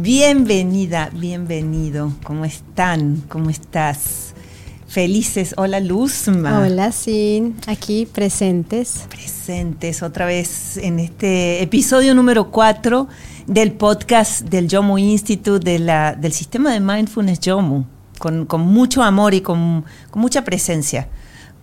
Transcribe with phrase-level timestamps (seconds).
[0.00, 2.14] Bienvenida, bienvenido.
[2.24, 3.22] ¿Cómo están?
[3.28, 4.32] ¿Cómo estás?
[4.88, 5.54] Felices.
[5.58, 6.60] Hola Luzma.
[6.60, 9.06] Hola Sin, aquí presentes.
[9.10, 13.06] Presentes otra vez en este episodio número 4
[13.46, 17.84] del podcast del Yomu Institute, de la, del sistema de mindfulness Yomu,
[18.18, 21.08] con, mucho amor y con, mucha presencia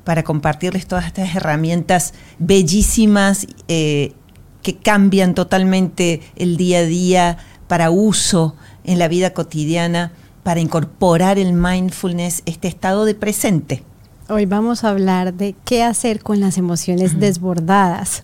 [0.04, 4.14] para compartirles todas estas herramientas bellísimas eh,
[4.62, 7.38] que cambian totalmente el día a día
[7.70, 13.84] para uso en la vida cotidiana, para incorporar el mindfulness, este estado de presente.
[14.28, 18.24] Hoy vamos a hablar de qué hacer con las emociones desbordadas.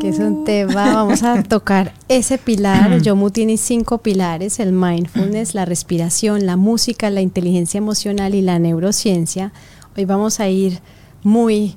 [0.00, 3.02] que es un tema, vamos a tocar ese pilar.
[3.02, 8.60] Yomu tiene cinco pilares, el mindfulness, la respiración, la música, la inteligencia emocional y la
[8.60, 9.52] neurociencia.
[9.96, 10.78] Hoy vamos a ir
[11.24, 11.76] muy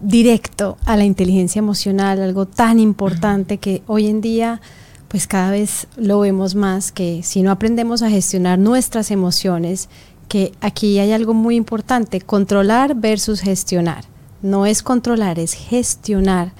[0.00, 4.60] directo a la inteligencia emocional, algo tan importante que hoy en día
[5.12, 9.90] pues cada vez lo vemos más que si no aprendemos a gestionar nuestras emociones,
[10.26, 14.06] que aquí hay algo muy importante, controlar versus gestionar.
[14.40, 16.52] No es controlar, es gestionar,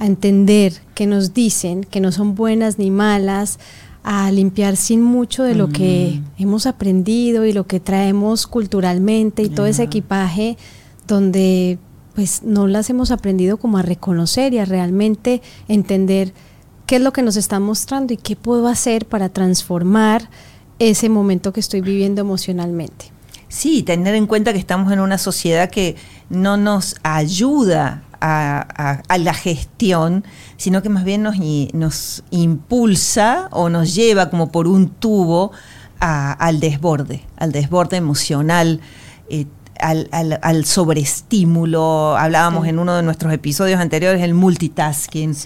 [0.00, 3.60] a entender que nos dicen que no son buenas ni malas,
[4.02, 6.42] a limpiar sin mucho de lo que mm.
[6.42, 10.58] hemos aprendido y lo que traemos culturalmente y todo ese equipaje
[11.06, 11.78] donde
[12.16, 16.32] pues no las hemos aprendido como a reconocer y a realmente entender
[16.86, 20.28] qué es lo que nos está mostrando y qué puedo hacer para transformar
[20.78, 23.12] ese momento que estoy viviendo emocionalmente.
[23.48, 25.96] Sí, tener en cuenta que estamos en una sociedad que
[26.28, 30.24] no nos ayuda a, la gestión,
[30.56, 31.36] sino que más bien nos,
[31.72, 35.52] nos, impulsa o nos lleva como por un tubo
[36.00, 38.80] al desborde, al desborde emocional.
[39.28, 39.46] Eh,
[39.80, 45.36] al, sobreestímulo, hablábamos en uno de nuestros episodios anteriores, el multitasking.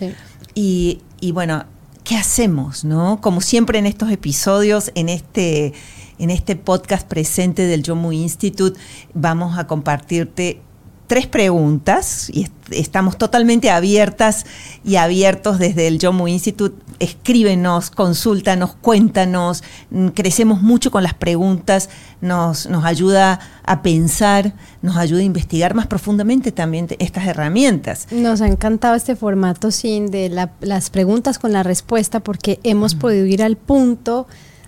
[0.54, 1.64] Y, y bueno,
[2.04, 2.84] ¿qué hacemos?
[2.84, 3.20] ¿no?
[3.20, 5.72] Como siempre en estos episodios, en este,
[6.18, 8.78] en este podcast presente del Yomu Institute,
[9.14, 10.60] vamos a compartirte
[11.06, 14.46] tres preguntas y estamos totalmente abiertas
[14.84, 16.76] y abiertos desde el Yomu Institute.
[16.98, 19.62] Escríbenos, consúltanos, cuéntanos.
[19.90, 21.88] Mm, crecemos mucho con las preguntas,
[22.20, 28.06] nos, nos ayuda a pensar, nos ayuda a investigar más profundamente también estas herramientas.
[28.10, 30.28] Nos ha encantado este formato sin de
[30.60, 34.26] las preguntas con la respuesta porque hemos podido ir al punto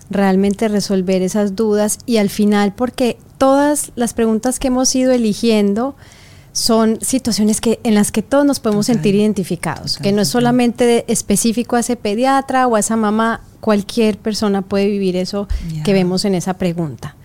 [0.09, 5.95] realmente resolver esas dudas y al final porque todas las preguntas que hemos ido eligiendo
[6.53, 11.05] son situaciones que, en las que todos nos podemos sentir identificados, que no es solamente
[11.07, 15.47] específico a ese pediatra o a esa mamá, cualquier persona puede vivir eso
[15.83, 17.15] que vemos en esa pregunta.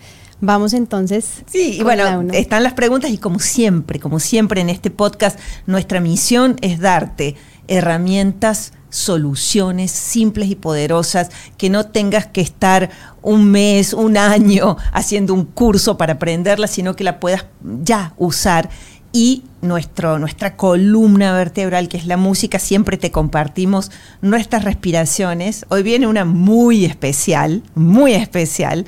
[0.41, 1.43] Vamos entonces.
[1.47, 5.99] Sí, y bueno, están las preguntas y como siempre, como siempre en este podcast, nuestra
[5.99, 7.37] misión es darte
[7.69, 12.91] herramientas, soluciones simples y poderosas, que no tengas que estar
[13.23, 17.47] un mes, un año haciendo un curso para aprenderlas, sino que la puedas
[17.83, 18.69] ya usar
[19.13, 23.91] y nuestro, nuestra columna vertebral, que es la música, siempre te compartimos
[24.21, 25.65] nuestras respiraciones.
[25.69, 28.87] Hoy viene una muy especial, muy especial,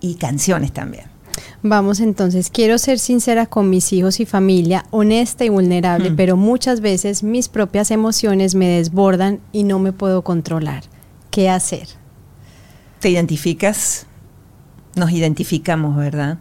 [0.00, 1.04] y canciones también.
[1.62, 6.16] Vamos entonces, quiero ser sincera con mis hijos y familia, honesta y vulnerable, hmm.
[6.16, 10.84] pero muchas veces mis propias emociones me desbordan y no me puedo controlar.
[11.30, 11.86] ¿Qué hacer?
[12.98, 14.06] ¿Te identificas?
[14.96, 16.38] Nos identificamos, ¿verdad?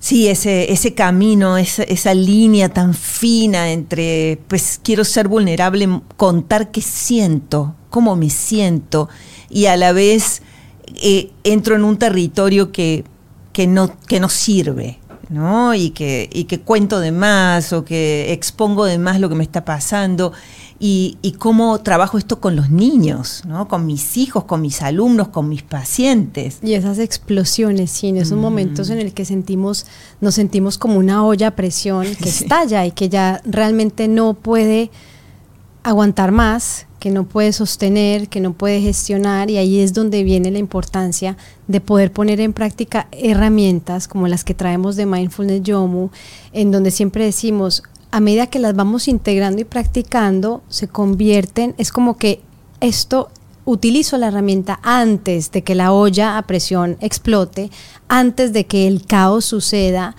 [0.00, 6.70] Sí, ese, ese camino, esa, esa, línea tan fina entre, pues quiero ser vulnerable, contar
[6.70, 9.10] qué siento, cómo me siento,
[9.50, 10.40] y a la vez
[11.02, 13.04] eh, entro en un territorio que,
[13.52, 14.99] que, no, que no sirve,
[15.30, 15.74] ¿no?
[15.74, 19.44] Y que, y que cuento de más o que expongo de más lo que me
[19.44, 20.32] está pasando.
[20.82, 23.68] Y, y, cómo trabajo esto con los niños, ¿no?
[23.68, 26.58] con mis hijos, con mis alumnos, con mis pacientes.
[26.62, 28.40] Y esas explosiones, sí, en esos mm.
[28.40, 29.84] momentos en el que sentimos,
[30.22, 34.90] nos sentimos como una olla a presión que estalla y que ya realmente no puede
[35.82, 40.50] aguantar más, que no puede sostener, que no puede gestionar y ahí es donde viene
[40.50, 41.36] la importancia
[41.66, 46.10] de poder poner en práctica herramientas como las que traemos de Mindfulness Yomu,
[46.52, 51.90] en donde siempre decimos, a medida que las vamos integrando y practicando, se convierten, es
[51.90, 52.42] como que
[52.80, 53.30] esto
[53.64, 57.70] utilizo la herramienta antes de que la olla a presión explote,
[58.08, 60.16] antes de que el caos suceda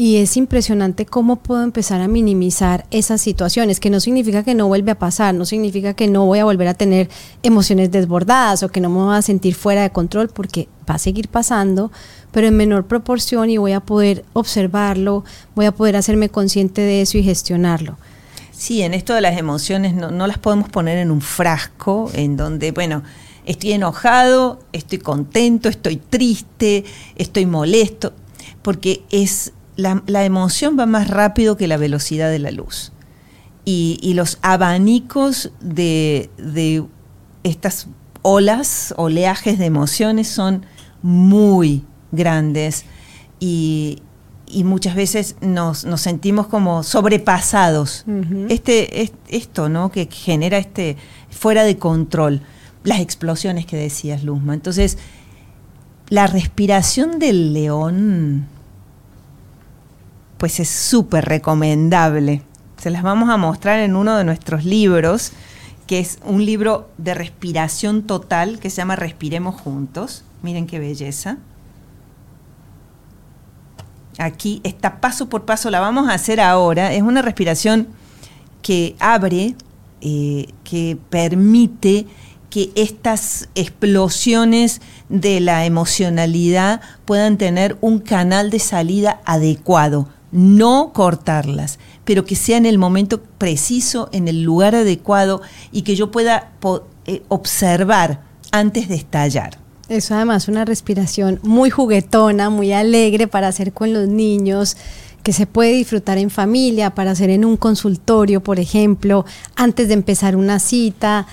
[0.00, 4.68] y es impresionante cómo puedo empezar a minimizar esas situaciones, que no significa que no
[4.68, 7.10] vuelve a pasar, no significa que no voy a volver a tener
[7.42, 10.98] emociones desbordadas o que no me voy a sentir fuera de control, porque va a
[11.00, 11.90] seguir pasando,
[12.30, 15.24] pero en menor proporción y voy a poder observarlo,
[15.56, 17.98] voy a poder hacerme consciente de eso y gestionarlo.
[18.52, 22.70] Sí, en esto de las emociones no las podemos poner en un frasco en donde,
[22.70, 23.02] bueno,
[23.46, 26.84] estoy enojado, estoy contento, estoy triste,
[27.16, 28.12] estoy molesto,
[28.62, 32.92] porque es la, la emoción va más rápido que la velocidad de la luz.
[33.64, 36.84] Y, y los abanicos de, de
[37.44, 37.86] estas
[38.22, 40.66] olas, oleajes de emociones son
[41.00, 42.86] muy grandes
[43.38, 44.02] y,
[44.48, 48.02] y muchas veces nos, nos, sentimos como sobrepasados.
[48.08, 48.46] Uh -huh.
[48.48, 49.92] este, es, esto, ¿no?
[49.92, 50.96] Que genera este
[51.30, 52.40] fuera de control.
[52.82, 54.54] Las explosiones que decías, Luzma.
[54.54, 54.98] Entonces,
[56.08, 58.48] la respiración del león,
[60.38, 62.42] pues es súper recomendable.
[62.78, 65.32] Se las vamos a mostrar en uno de nuestros libros,
[65.86, 70.24] que es un libro de respiración total que se llama Respiremos Juntos.
[70.42, 71.38] Miren qué belleza.
[74.18, 76.92] Aquí está paso por paso, la vamos a hacer ahora.
[76.92, 77.88] Es una respiración
[78.62, 79.54] que abre,
[80.00, 82.06] eh, que permite
[82.50, 91.78] que estas explosiones de la emocionalidad puedan tener un canal de salida adecuado, no cortarlas,
[92.04, 95.40] pero que sea en el momento preciso, en el lugar adecuado
[95.72, 96.52] y que yo pueda
[97.06, 98.22] eh, observar
[98.52, 99.58] antes de estallar.
[99.88, 104.76] Eso además una respiración muy juguetona, muy alegre para hacer con los niños,
[105.22, 109.24] que se puede disfrutar en familia, para hacer en un consultorio, por ejemplo,
[109.56, 111.26] antes de empezar una cita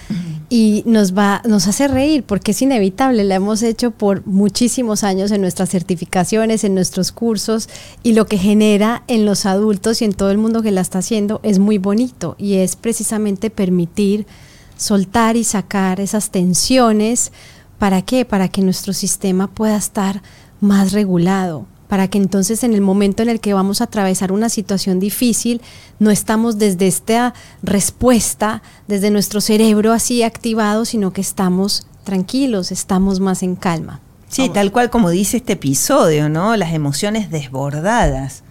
[0.49, 5.31] y nos va nos hace reír porque es inevitable, la hemos hecho por muchísimos años
[5.31, 7.69] en nuestras certificaciones, en nuestros cursos
[8.03, 10.99] y lo que genera en los adultos y en todo el mundo que la está
[10.99, 14.25] haciendo es muy bonito y es precisamente permitir
[14.77, 17.31] soltar y sacar esas tensiones
[17.79, 18.25] ¿Para qué?
[18.25, 20.21] Para que nuestro sistema pueda estar
[20.61, 24.49] más regulado, para que entonces en el momento en el que vamos a atravesar una
[24.49, 25.61] situación difícil,
[25.99, 33.19] no estamos desde esta respuesta, desde nuestro cerebro así activado, sino que estamos tranquilos, estamos
[33.19, 34.01] más en calma.
[34.27, 36.57] Sí, tal cual como dice este episodio, ¿no?
[36.57, 38.43] Las emociones desbordadas.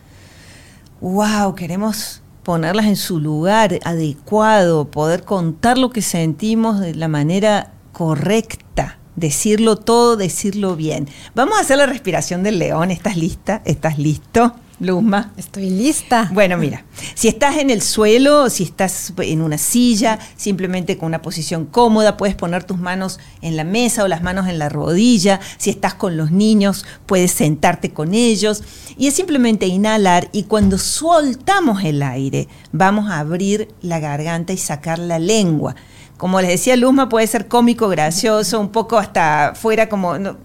[1.01, 1.55] ¡Wow!
[1.55, 8.99] Queremos ponerlas en su lugar adecuado, poder contar lo que sentimos de la manera correcta
[9.17, 11.09] decirlo todo, decirlo bien.
[11.35, 12.91] Vamos a hacer la respiración del león.
[12.91, 13.63] ¿Estás lista?
[13.65, 14.55] ¿Estás listo?
[14.81, 15.33] Luzma.
[15.37, 16.29] Estoy lista.
[16.33, 16.85] Bueno, mira,
[17.15, 22.17] si estás en el suelo, si estás en una silla, simplemente con una posición cómoda,
[22.17, 25.41] puedes poner tus manos en la mesa o las manos en la rodilla.
[25.59, 28.65] Si estás con los niños, puedes sentarte con ellos.
[28.99, 34.59] Y es simplemente inhalar y cuando soltamos el aire, vamos a abrir la garganta y
[34.59, 35.77] sacar la lengua
[36.17, 40.19] como les decía Luzma, puede ser cómico, gracioso, un poco hasta fuera como...
[40.19, 40.37] No,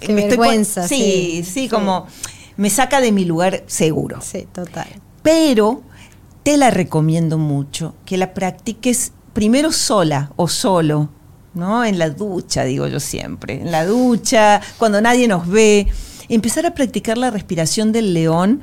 [0.00, 0.82] Qué me vergüenza.
[0.82, 2.06] Estoy, sí, sí, sí, como
[2.56, 4.20] me saca de mi lugar seguro.
[4.20, 4.88] Sí, total.
[5.22, 5.82] Pero
[6.42, 11.10] te la recomiendo mucho, que la practiques primero sola o solo,
[11.54, 11.84] ¿no?
[11.84, 13.60] En la ducha, digo yo siempre.
[13.60, 15.88] En la ducha, cuando nadie nos ve.
[16.28, 18.60] Empezar a practicar la respiración del león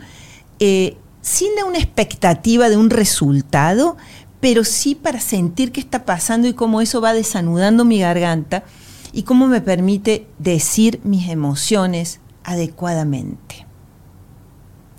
[0.60, 3.98] eh, sin una expectativa de un resultado,
[4.46, 8.64] pero sí para sentir qué está pasando y cómo eso va desanudando mi garganta
[9.12, 13.66] y cómo me permite decir mis emociones adecuadamente.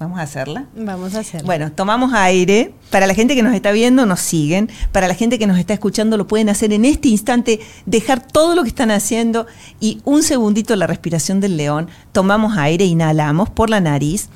[0.01, 0.67] ¿Vamos a hacerla?
[0.75, 1.47] Vamos a hacerla.
[1.47, 2.75] Bueno, tomamos aire.
[2.91, 4.69] Para la gente que nos está viendo, nos siguen.
[4.91, 8.57] Para la gente que nos está escuchando, lo pueden hacer en este instante, dejar todo
[8.57, 9.47] lo que están haciendo
[9.79, 11.89] y un segundito la respiración del león.
[12.11, 14.29] Tomamos aire, inhalamos por la nariz.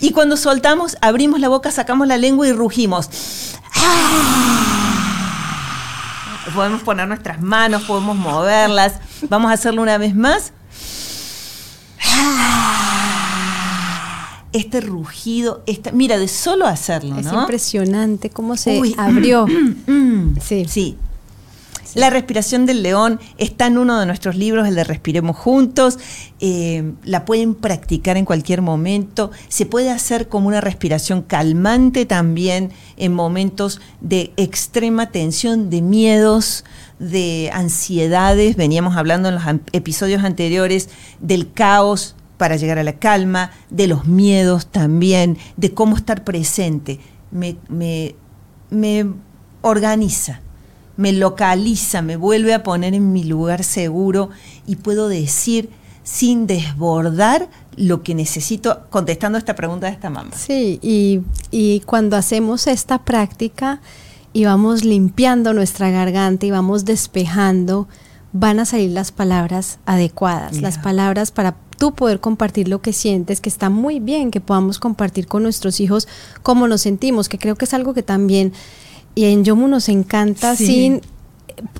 [0.00, 3.10] Y cuando soltamos, abrimos la boca, sacamos la lengua y rugimos.
[6.54, 8.94] Podemos poner nuestras manos, podemos moverlas.
[9.28, 10.52] Vamos a hacerlo una vez más.
[14.52, 17.42] Este rugido, esta, mira, de solo hacerlo, es ¿no?
[17.42, 19.46] impresionante cómo se Uy, abrió.
[20.40, 20.64] Sí.
[20.68, 20.98] sí.
[21.94, 25.98] La respiración del león está en uno de nuestros libros, el de Respiremos Juntos.
[26.38, 29.30] Eh, la pueden practicar en cualquier momento.
[29.48, 36.64] Se puede hacer como una respiración calmante también en momentos de extrema tensión, de miedos,
[36.98, 38.56] de ansiedades.
[38.56, 40.90] Veníamos hablando en los episodios anteriores
[41.20, 47.00] del caos para llegar a la calma, de los miedos también, de cómo estar presente.
[47.30, 48.14] Me, me,
[48.70, 49.06] me
[49.62, 50.42] organiza
[50.98, 54.30] me localiza, me vuelve a poner en mi lugar seguro
[54.66, 55.70] y puedo decir
[56.02, 60.32] sin desbordar lo que necesito contestando esta pregunta de esta mamá.
[60.36, 61.20] Sí, y,
[61.52, 63.80] y cuando hacemos esta práctica
[64.32, 67.86] y vamos limpiando nuestra garganta y vamos despejando,
[68.32, 70.62] van a salir las palabras adecuadas, yeah.
[70.62, 74.80] las palabras para tú poder compartir lo que sientes, que está muy bien que podamos
[74.80, 76.08] compartir con nuestros hijos
[76.42, 78.52] cómo nos sentimos, que creo que es algo que también
[79.14, 81.00] Y en Yomu nos encanta sin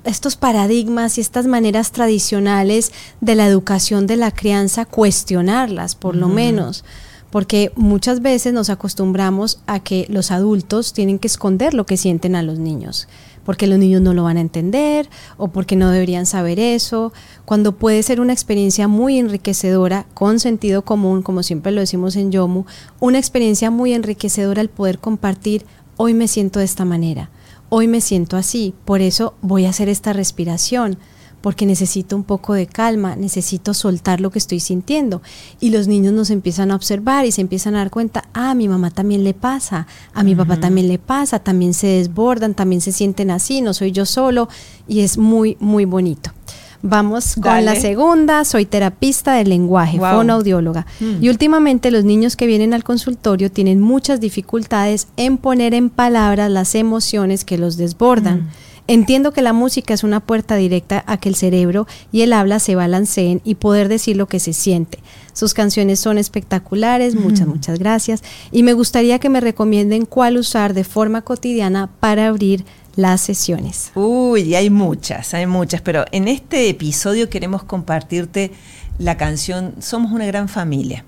[0.05, 6.29] estos paradigmas y estas maneras tradicionales de la educación de la crianza, cuestionarlas por lo
[6.29, 6.85] menos.
[7.31, 12.35] Porque muchas veces nos acostumbramos a que los adultos tienen que esconder lo que sienten
[12.35, 13.07] a los niños,
[13.45, 17.13] porque los niños no lo van a entender o porque no deberían saber eso,
[17.45, 22.33] cuando puede ser una experiencia muy enriquecedora, con sentido común, como siempre lo decimos en
[22.33, 22.65] Yomu,
[22.99, 25.67] una experiencia muy enriquecedora el poder compartir,
[25.99, 27.29] hoy me siento de esta manera,
[27.69, 30.99] hoy me siento así, por eso voy a hacer esta respiración
[31.41, 35.23] porque necesito un poco de calma, necesito soltar lo que estoy sintiendo.
[35.61, 38.55] Y los niños nos empiezan a observar y se empiezan a dar cuenta, ah, a
[38.55, 42.81] mi mamá también le pasa, a mi papá también le pasa, también se desbordan, también
[42.81, 44.49] se sienten así, no soy yo solo,
[44.89, 46.33] y es muy, muy bonito.
[46.83, 50.87] Vamos con la segunda, soy terapista del lenguaje, fonoaudióloga.
[51.01, 51.23] Mm.
[51.23, 56.51] Y últimamente los niños que vienen al consultorio tienen muchas dificultades en poner en palabras
[56.51, 58.43] las emociones que los desbordan.
[58.43, 58.49] Mm.
[58.91, 62.59] Entiendo que la música es una puerta directa a que el cerebro y el habla
[62.59, 65.01] se balanceen y poder decir lo que se siente.
[65.35, 67.51] Sus canciones son espectaculares, muchas, mm.
[67.51, 68.23] muchas gracias.
[68.51, 72.65] Y me gustaría que me recomienden cuál usar de forma cotidiana para abrir
[72.99, 73.93] las sesiones.
[73.95, 78.51] Uy, hay muchas, hay muchas, pero en este episodio queremos compartirte
[78.99, 81.05] la canción Somos una gran familia.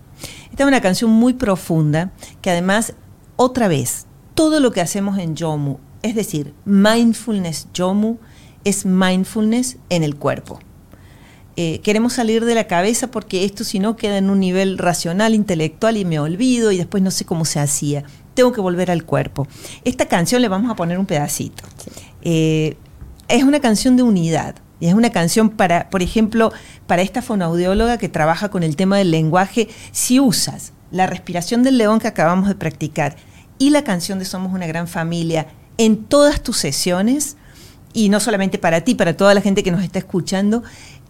[0.50, 2.94] Esta es una canción muy profunda que además,
[3.34, 8.18] otra vez, todo lo que hacemos en Yomu es decir, mindfulness yomu
[8.64, 10.60] es mindfulness en el cuerpo.
[11.56, 15.34] Eh, queremos salir de la cabeza porque esto si no queda en un nivel racional,
[15.34, 18.04] intelectual y me olvido y después no sé cómo se hacía.
[18.40, 19.46] Tengo que volver al cuerpo.
[19.84, 21.62] Esta canción le vamos a poner un pedacito.
[22.22, 22.78] Eh,
[23.28, 24.54] es una canción de unidad.
[24.80, 26.50] Y es una canción para, por ejemplo,
[26.86, 31.76] para esta fonoaudióloga que trabaja con el tema del lenguaje, si usas la respiración del
[31.76, 33.16] león que acabamos de practicar
[33.58, 37.36] y la canción de Somos una gran familia en todas tus sesiones,
[37.92, 40.62] y no solamente para ti, para toda la gente que nos está escuchando,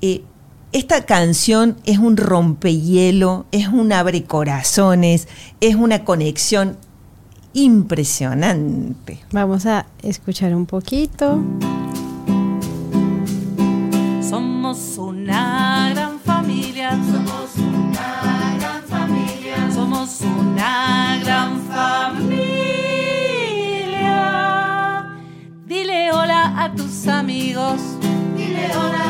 [0.02, 0.24] eh,
[0.72, 5.28] esta canción es un rompehielo, es un abre corazones,
[5.60, 6.76] es una conexión
[7.52, 9.20] impresionante.
[9.32, 11.38] Vamos a escuchar un poquito.
[14.22, 22.40] Somos una gran familia, somos una gran familia, somos una gran familia.
[25.66, 27.80] Dile hola a tus amigos.
[28.36, 29.09] Dile hola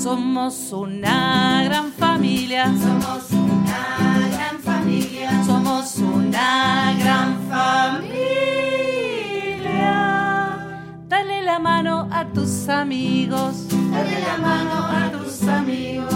[0.00, 2.72] Somos una gran familia.
[2.80, 5.44] Somos una gran familia.
[5.44, 8.08] Somos una gran familia.
[11.06, 13.68] Dale la mano a tus amigos.
[13.68, 16.14] Dale la mano a tus amigos.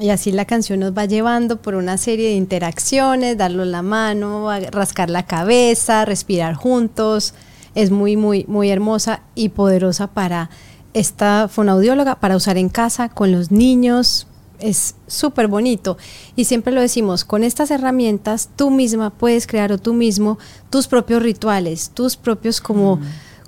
[0.00, 4.48] Y así la canción nos va llevando por una serie de interacciones, darlo la mano,
[4.72, 7.34] rascar la cabeza, respirar juntos.
[7.74, 10.50] Es muy, muy, muy hermosa y poderosa para
[10.94, 14.26] esta fonaudióloga, para usar en casa, con los niños.
[14.60, 15.98] Es súper bonito.
[16.36, 20.38] Y siempre lo decimos, con estas herramientas tú misma puedes crear o tú mismo
[20.70, 23.02] tus propios rituales, tus propios como, mm.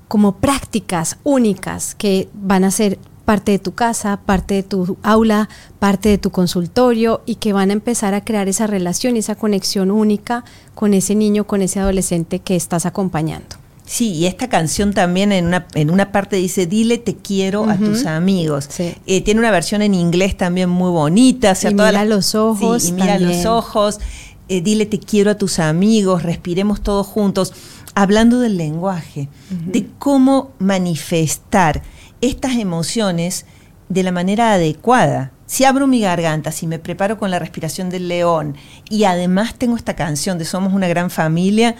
[0.08, 5.48] como prácticas únicas que van a ser parte de tu casa, parte de tu aula,
[5.78, 9.90] parte de tu consultorio y que van a empezar a crear esa relación, esa conexión
[9.90, 13.65] única con ese niño, con ese adolescente que estás acompañando.
[13.86, 17.76] Sí, y esta canción también en una, en una parte dice, dile te quiero a
[17.76, 18.68] tus amigos.
[18.78, 21.54] Eh, tiene una versión en inglés también muy bonita.
[21.62, 22.88] y mira los ojos.
[22.88, 24.00] y mira los ojos.
[24.48, 27.52] Eh, dile te quiero a tus amigos, respiremos todos juntos.
[27.94, 31.82] Hablando del lenguaje, de cómo manifestar
[32.20, 33.46] estas emociones
[33.88, 35.32] de la manera adecuada.
[35.46, 38.56] Si abro mi garganta, si me preparo con la respiración del león
[38.90, 41.76] y además tengo esta canción de Somos una gran familia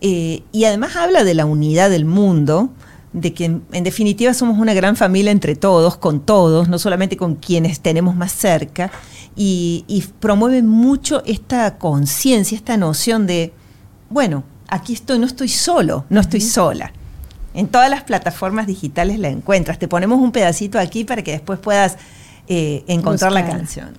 [0.00, 2.70] eh, y además habla de la unidad del mundo,
[3.12, 7.36] de que en, definitiva somos una gran familia entre todos, con todos, no solamente con
[7.36, 8.90] quienes tenemos más cerca,
[9.34, 13.52] y, y promueve mucho esta conciencia, esta noción de,
[14.10, 16.92] bueno, aquí estoy, no estoy solo, no estoy sola.
[17.54, 19.78] En todas las plataformas digitales la encuentras.
[19.78, 21.96] Te ponemos un pedacito aquí para que después puedas
[22.48, 23.96] eh, encontrar la canción.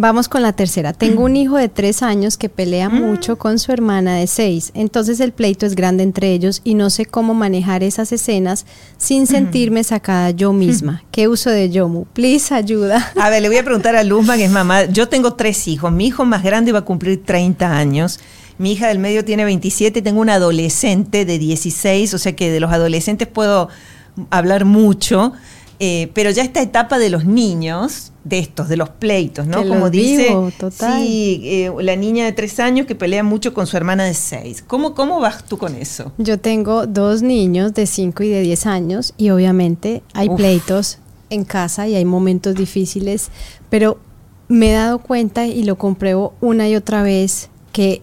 [0.00, 0.92] Vamos con la tercera.
[0.92, 3.02] Tengo un hijo de tres años que pelea mm.
[3.02, 4.70] mucho con su hermana de seis.
[4.74, 8.64] Entonces el pleito es grande entre ellos y no sé cómo manejar esas escenas
[8.96, 11.02] sin sentirme sacada yo misma.
[11.10, 12.04] ¿Qué uso de Yomu?
[12.12, 13.10] Please, ayuda.
[13.20, 14.84] A ver, le voy a preguntar a Luzma, que es mamá.
[14.84, 15.90] Yo tengo tres hijos.
[15.90, 18.20] Mi hijo más grande va a cumplir 30 años.
[18.56, 22.60] Mi hija del medio tiene 27, tengo un adolescente de 16, o sea que de
[22.60, 23.68] los adolescentes puedo
[24.30, 25.32] hablar mucho,
[25.80, 29.62] eh, pero ya esta etapa de los niños, de estos, de los pleitos, ¿no?
[29.62, 31.02] Que Como dice, vivo, total.
[31.02, 34.62] sí, eh, la niña de tres años que pelea mucho con su hermana de seis.
[34.66, 36.12] ¿Cómo, cómo vas tú con eso?
[36.18, 40.36] Yo tengo dos niños de 5 y de 10 años y obviamente hay Uf.
[40.36, 40.98] pleitos
[41.30, 43.30] en casa y hay momentos difíciles,
[43.70, 43.98] pero
[44.48, 48.02] me he dado cuenta y lo compruebo una y otra vez que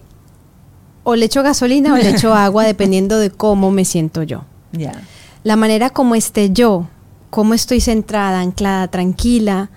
[1.02, 4.44] o le echo gasolina o le echo agua dependiendo de cómo me siento yo.
[4.72, 5.02] Ya.
[5.44, 6.88] La manera como esté yo,
[7.30, 9.70] cómo estoy centrada, anclada, tranquila,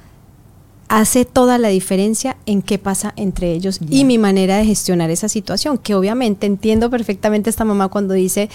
[0.90, 5.30] hace toda la diferencia en qué pasa entre ellos y mi manera de gestionar esa
[5.30, 8.50] situación, que obviamente entiendo perfectamente esta mamá cuando dice,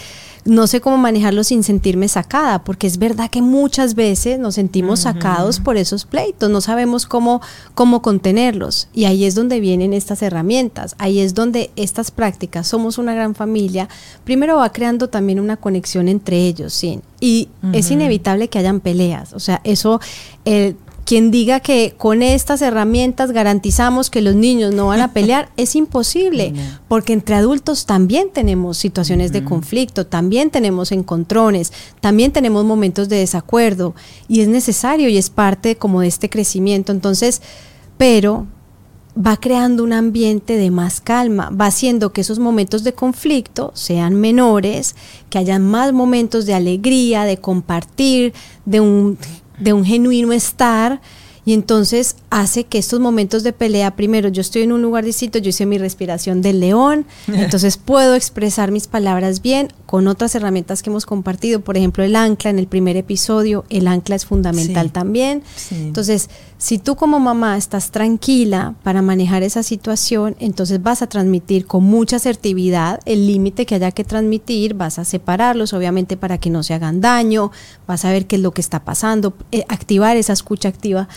[0.45, 5.01] no sé cómo manejarlo sin sentirme sacada, porque es verdad que muchas veces nos sentimos
[5.01, 7.41] sacados por esos pleitos, no sabemos cómo,
[7.75, 8.89] cómo contenerlos.
[8.93, 13.37] Y ahí es donde vienen estas herramientas, ahí es donde estas prácticas, somos una gran
[13.37, 13.89] familia,
[14.25, 17.01] primero va creando también una conexión entre ellos, ¿sí?
[17.21, 20.01] Y es inevitable que hayan peleas, o sea, eso...
[20.45, 25.51] eh, quien diga que con estas herramientas garantizamos que los niños no van a pelear
[25.57, 26.63] es imposible, No.
[26.89, 33.17] porque entre adultos también tenemos situaciones de conflicto, también tenemos encontrones, también tenemos momentos de
[33.17, 33.95] desacuerdo
[34.29, 36.93] y es necesario y es parte como de este crecimiento.
[36.93, 37.43] Entonces,
[37.99, 38.47] pero
[39.17, 44.15] va creando un ambiente de más calma, va haciendo que esos momentos de conflicto sean
[44.15, 44.97] menores,
[45.31, 48.33] que hayan más momentos de alegría, de compartir,
[48.65, 49.17] de un,
[49.59, 51.01] de un genuino estar.
[51.47, 55.39] Y entonces hace que estos momentos de pelea, primero yo estoy en un lugar distinto,
[55.39, 60.83] yo hice mi respiración del león, entonces puedo expresar mis palabras bien con otras herramientas
[60.83, 64.87] que hemos compartido, por ejemplo el ancla en el primer episodio, el ancla es fundamental
[64.87, 64.93] Sí.
[64.93, 65.43] también.
[65.55, 65.75] Sí.
[65.77, 71.67] Entonces, si tú como mamá estás tranquila para manejar esa situación, entonces vas a transmitir
[71.67, 76.49] con mucha asertividad el límite que haya que transmitir, vas a separarlos, obviamente, para que
[76.51, 77.51] no se hagan daño,
[77.87, 81.09] vas a ver qué es lo que está pasando, eh, activar esa escucha activa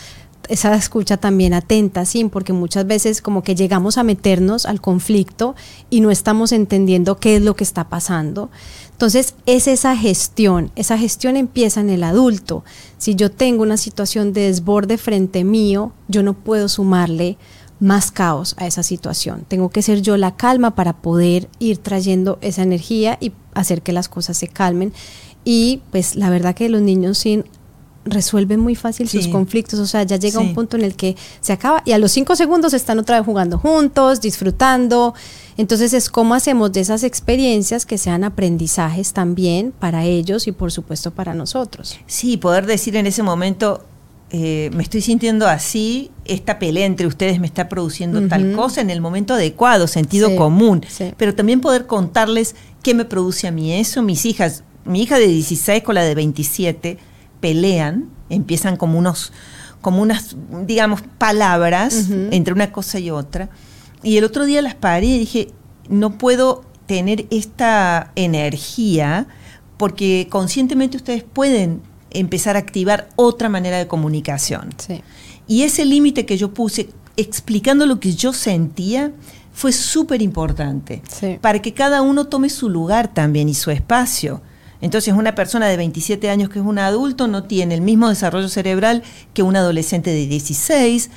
[0.48, 5.54] esa escucha también atenta, sí, porque muchas veces como que llegamos a meternos al conflicto
[5.90, 8.50] y no estamos entendiendo qué es lo que está pasando.
[8.92, 12.64] Entonces es esa gestión, esa gestión empieza en el adulto.
[12.96, 17.36] Si yo tengo una situación de desborde frente mío, yo no puedo sumarle
[17.80, 19.44] más caos a esa situación.
[19.46, 23.92] Tengo que ser yo la calma para poder ir trayendo esa energía y hacer que
[23.92, 24.92] las cosas se calmen.
[25.44, 27.44] Y pues la verdad que los niños sin
[28.10, 30.46] resuelven muy fácil sus conflictos, o sea, ya llega Sí.
[30.46, 33.26] un punto en el que se acaba y a los cinco segundos están otra vez
[33.26, 35.14] jugando juntos, disfrutando.
[35.56, 40.70] Entonces es cómo hacemos de esas experiencias que sean aprendizajes también para ellos y por
[40.72, 41.98] supuesto para nosotros.
[42.06, 43.84] Sí, poder decir en ese momento,
[44.30, 48.90] eh, me estoy sintiendo así, esta pelea entre ustedes me está produciendo tal cosa en
[48.90, 50.84] el momento adecuado, sentido Sí, común.
[50.86, 51.12] sí.
[51.16, 54.02] Pero también poder contarles qué me produce a mí eso.
[54.02, 56.98] Mis hijas, mi hija de 16 con la de 27,
[57.40, 59.32] pelean, empiezan como unos,
[59.80, 62.28] como unas, digamos, palabras Ujú.
[62.30, 63.48] entre una cosa y otra.
[64.02, 65.48] Y el otro día las paré y dije,
[65.88, 69.26] no puedo tener esta energía
[69.76, 74.70] porque conscientemente ustedes pueden empezar a activar otra manera de comunicación.
[74.78, 75.02] Sí.
[75.46, 79.12] Y ese límite que yo puse explicando lo que yo sentía
[79.52, 81.38] fue súper importante Sí.
[81.40, 84.40] para que cada uno tome su lugar también y su espacio.
[84.80, 88.48] Entonces una persona de 27 años que es un adulto no tiene el mismo desarrollo
[88.48, 89.02] cerebral
[89.34, 91.10] que un adolescente de 16.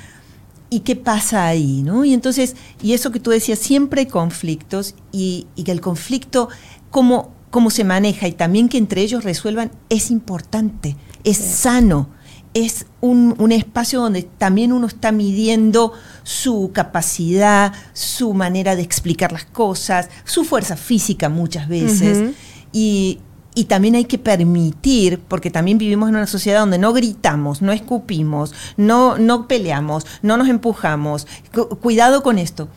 [0.70, 1.82] ¿Y qué pasa ahí?
[1.82, 2.04] ¿no?
[2.04, 6.48] Y entonces, y eso que tú decías, siempre hay conflictos y, y que el conflicto,
[6.90, 12.08] cómo, cómo se maneja y también que entre ellos resuelvan, es importante, es sano,
[12.54, 19.32] es un, un espacio donde también uno está midiendo su capacidad, su manera de explicar
[19.32, 22.34] las cosas, su fuerza física muchas veces.
[22.72, 23.20] Y,
[23.54, 27.72] y también hay que permitir, porque también vivimos en una sociedad donde no gritamos, no
[27.72, 31.26] escupimos, no, no peleamos, no nos empujamos.
[31.54, 32.68] Cu- cuidado con esto.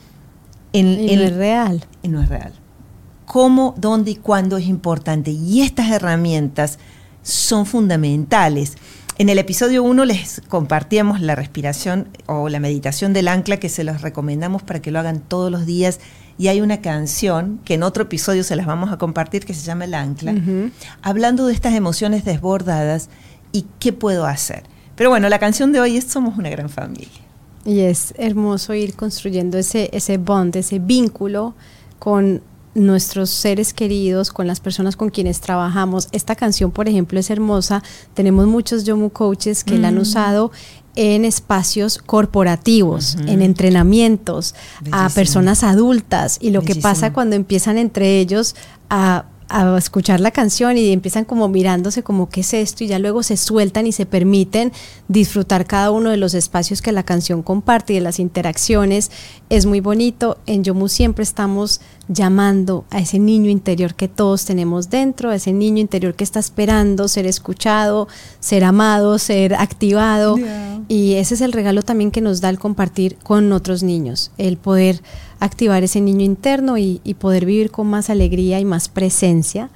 [0.73, 1.85] En, Y en- no es real.
[2.03, 2.53] y no es real.
[3.25, 5.31] Cómo, dónde y cuándo es importante.
[5.31, 6.77] Y estas herramientas
[7.23, 8.73] son fundamentales.
[9.17, 13.85] En el episodio 1 les compartíamos la respiración o la meditación del ancla que se
[13.85, 15.99] los recomendamos para que lo hagan todos los días.
[16.37, 19.65] Y hay una canción que en otro episodio se las vamos a compartir que se
[19.65, 20.35] llama El ancla,
[21.01, 23.09] hablando de estas emociones desbordadas
[23.51, 24.63] y qué puedo hacer.
[24.95, 27.07] Pero bueno, la canción de hoy es Somos una gran familia.
[27.63, 31.55] Y es hermoso ir construyendo ese, ese bond, ese vínculo
[31.99, 32.41] con
[32.75, 36.09] nuestros seres queridos, con las personas con quienes trabajamos.
[36.11, 37.81] Esta canción, por ejemplo, es hermosa.
[38.13, 40.01] Tenemos muchos Yomu coaches que la han Mm.
[40.01, 40.51] usado
[40.95, 44.55] en espacios corporativos, en entrenamientos,
[44.91, 46.37] a personas adultas.
[46.41, 48.55] Y lo que pasa cuando empiezan entre ellos
[48.89, 52.99] a a escuchar la canción y empiezan como mirándose como qué es esto y ya
[52.99, 54.71] luego se sueltan y se permiten
[55.07, 59.11] disfrutar cada uno de los espacios que la canción comparte y de las interacciones.
[59.49, 60.37] Es muy bonito.
[60.45, 65.53] En Yomu siempre estamos llamando a ese niño interior que todos tenemos dentro, a ese
[65.53, 68.07] niño interior que está esperando ser escuchado,
[68.39, 70.37] ser amado, ser activado.
[70.87, 74.57] Y ese es el regalo también que nos da el compartir con otros niños, el
[74.57, 75.01] poder
[75.39, 79.69] activar ese niño interno y, poder vivir con más alegría y más presencia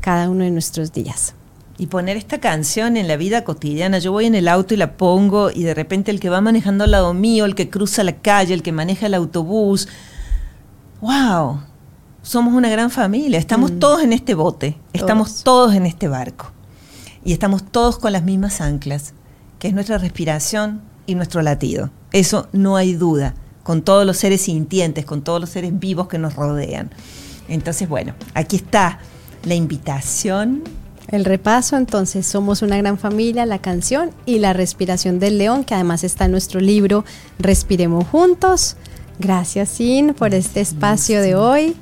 [0.00, 1.34] cada uno de nuestros días.
[1.76, 3.98] Y poner esta canción en la vida cotidiana.
[3.98, 6.84] Yo voy en el auto y la pongo y de repente el que va manejando
[6.84, 9.88] al lado mío, el que cruza la calle, el que maneja el autobús.
[11.00, 11.58] ¡Wow!
[12.24, 13.38] Somos una gran familia.
[13.38, 13.78] Estamos mm.
[13.78, 14.78] todos en este bote.
[14.94, 16.50] Estamos todos en este barco.
[17.22, 19.12] Y estamos todos con las mismas anclas,
[19.58, 21.90] que es nuestra respiración y nuestro latido.
[22.12, 26.18] Eso no hay duda con todos los seres sintientes, con todos los seres vivos que
[26.18, 26.90] nos rodean.
[27.48, 29.00] Entonces, bueno, aquí está
[29.44, 30.62] la invitación.
[31.08, 35.74] El repaso, entonces, somos una gran familia, la canción y la respiración del león, que
[35.74, 37.04] además está en nuestro libro
[37.38, 38.76] Respiremos Juntos.
[39.18, 41.76] Gracias, Sin, por este espacio de hoy.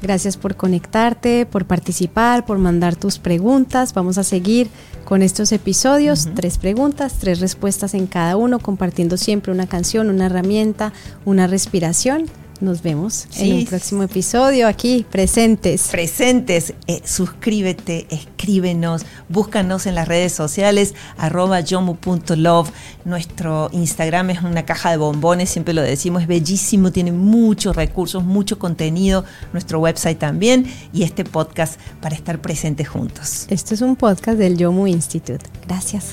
[0.00, 3.94] Gracias por conectarte, por participar, por mandar tus preguntas.
[3.94, 4.68] Vamos a seguir
[5.04, 10.26] con estos episodios, tres preguntas, tres respuestas en cada uno, compartiendo siempre una canción, una
[10.26, 10.92] herramienta,
[11.24, 12.26] una respiración.
[12.60, 15.88] Nos vemos en un próximo episodio aquí, presentes.
[15.88, 16.74] Presentes.
[16.88, 22.70] Eh, suscríbete, escríbenos, búscanos en las redes sociales, arroba yomu.love.
[23.04, 28.24] Nuestro Instagram es una caja de bombones, siempre lo decimos, es bellísimo, tiene muchos recursos,
[28.24, 29.24] mucho contenido.
[29.52, 33.46] Nuestro website también y este podcast para estar presentes juntos.
[33.50, 35.44] Este es un podcast del Yomu Institute.
[35.66, 36.12] Gracias.